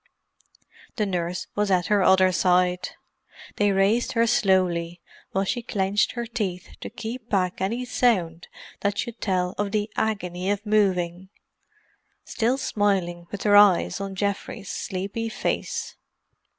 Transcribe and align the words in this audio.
The 0.95 1.05
nurse 1.05 1.45
was 1.53 1.69
at 1.69 1.85
her 1.85 2.01
other 2.01 2.31
side. 2.31 2.89
They 3.57 3.71
raised 3.71 4.13
her 4.13 4.25
slowly, 4.25 4.99
while 5.31 5.43
she 5.43 5.61
clenched 5.61 6.13
her 6.13 6.25
teeth 6.25 6.69
to 6.79 6.89
keep 6.89 7.29
back 7.29 7.61
any 7.61 7.85
sound 7.85 8.47
that 8.79 8.97
should 8.97 9.21
tell 9.21 9.53
of 9.59 9.71
the 9.71 9.91
agony 9.95 10.49
of 10.49 10.65
moving—still 10.65 12.57
smiling 12.57 13.27
with 13.29 13.43
her 13.43 13.55
eyes 13.55 14.01
on 14.01 14.15
Geoffrey's 14.15 14.71
sleepy 14.71 15.29
face. 15.29 15.95